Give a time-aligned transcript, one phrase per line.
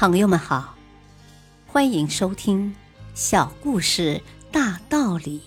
[0.00, 0.76] 朋友们好，
[1.66, 2.70] 欢迎收听
[3.16, 5.38] 《小故事大道理》。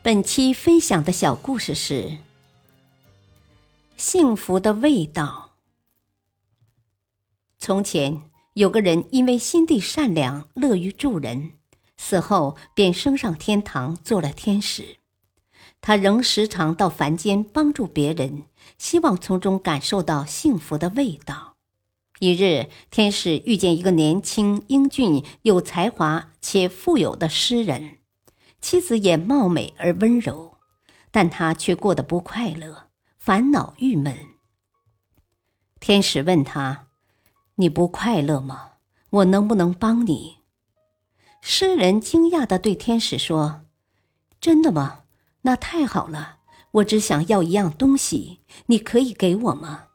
[0.00, 2.04] 本期分享的小故事是
[3.98, 5.50] 《幸福的味道》。
[7.58, 8.22] 从前
[8.54, 11.50] 有个人，因为心地善良、乐于助人，
[11.98, 14.96] 死后便升上天堂做了天使。
[15.82, 18.44] 他仍时常到凡间帮助别人，
[18.78, 21.49] 希望从中感受到幸福的味道。
[22.20, 27.96] 一日，天使遇见一个年轻、英俊、有才华且富有的诗人，
[28.60, 30.58] 妻子也貌美而温柔，
[31.10, 34.14] 但他却过得不快乐，烦恼郁闷。
[35.80, 36.88] 天使问他
[37.56, 38.72] ：“你不快乐吗？
[39.08, 40.40] 我能不能帮你？”
[41.40, 43.62] 诗人惊讶地对天使说
[44.42, 45.04] ：“真的吗？
[45.40, 46.40] 那太好了！
[46.72, 49.86] 我只想要一样东西，你可以给我吗？”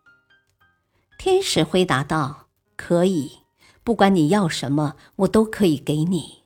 [1.25, 3.39] 天使回答道：“可以，
[3.83, 6.43] 不管你要什么，我都可以给你。”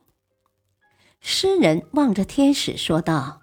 [1.20, 3.42] 诗人望着天使说道：“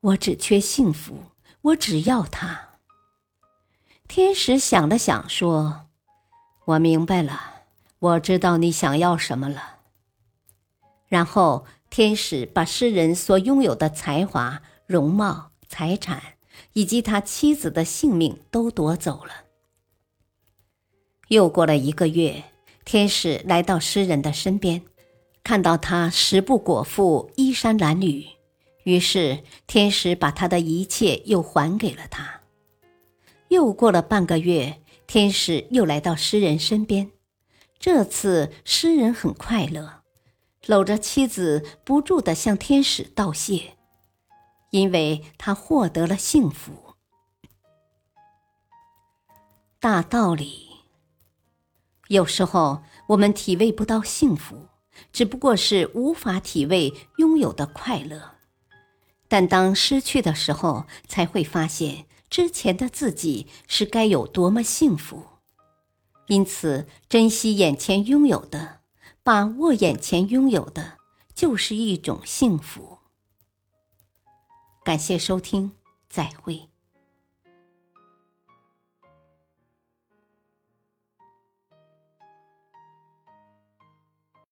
[0.00, 1.24] 我只缺幸福，
[1.60, 2.78] 我只要它。”
[4.08, 5.88] 天使想了想说
[6.64, 7.64] ：“我明白了，
[7.98, 9.80] 我知道你想要什么了。”
[11.08, 16.22] 然后，天使把诗人所拥有的才华、容貌、财产
[16.72, 19.43] 以及他妻子的性命都夺走了。
[21.28, 22.44] 又过了一个月，
[22.84, 24.82] 天使来到诗人的身边，
[25.42, 28.26] 看到他食不果腹、衣衫褴褛，
[28.84, 32.42] 于是天使把他的一切又还给了他。
[33.48, 37.10] 又过了半个月，天使又来到诗人身边，
[37.78, 40.02] 这次诗人很快乐，
[40.66, 43.76] 搂着妻子不住地向天使道谢，
[44.70, 46.72] 因为他获得了幸福。
[49.80, 50.73] 大道理。
[52.14, 54.68] 有时候我们体味不到幸福，
[55.12, 58.36] 只不过是无法体味拥有的快乐。
[59.26, 65.24] 但当失去的时候，才会发现之前的自己是该有多么幸福。
[66.28, 68.78] 因此，珍惜眼前拥有的，
[69.24, 70.98] 把握眼前拥有的，
[71.34, 72.98] 就是一种幸福。
[74.84, 75.72] 感谢收听，
[76.08, 76.73] 再会。